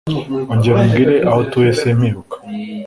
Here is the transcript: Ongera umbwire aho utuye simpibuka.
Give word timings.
Ongera 0.51 0.77
umbwire 0.81 1.15
aho 1.29 1.37
utuye 1.45 1.71
simpibuka. 1.79 2.35